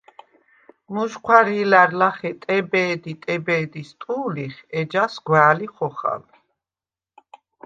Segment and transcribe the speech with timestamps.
[0.91, 6.23] მუჟჴვარი̄ლა̈რ ლახე “ტებე̄დი, ტებე̄დის” ტუ̄ლიხ, ეჯას გვა̄̈ლი ხოხალ.